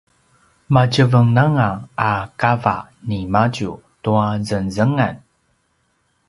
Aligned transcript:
matjevenganga 0.73 1.69
a 2.11 2.13
kava 2.39 2.77
nimadju 3.07 3.71
tua 4.03 4.25
zengzengan 4.47 5.15